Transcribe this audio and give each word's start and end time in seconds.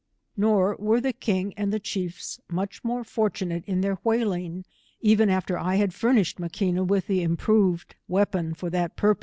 Nor 0.35 0.77
were 0.79 0.99
the 0.99 1.13
king 1.13 1.53
and 1.55 1.71
chiefs 1.83 2.41
much 2.49 2.83
more 2.83 3.03
fortu 3.03 3.45
nate 3.47 3.63
in 3.65 3.81
their 3.81 3.99
whaling, 4.03 4.65
even 4.99 5.29
after 5.29 5.59
I 5.59 5.75
had 5.75 5.93
furnished 5.93 6.39
Maquina 6.39 6.83
with 6.83 7.05
the 7.05 7.21
improved 7.21 7.93
weapon 8.07 8.55
for 8.55 8.71
that 8.71 8.97
pnr 8.97 9.17